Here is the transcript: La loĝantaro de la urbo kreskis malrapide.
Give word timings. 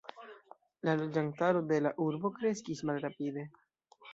La 0.87 0.95
loĝantaro 1.01 1.61
de 1.73 1.79
la 1.87 1.91
urbo 2.07 2.33
kreskis 2.39 2.85
malrapide. 2.93 3.49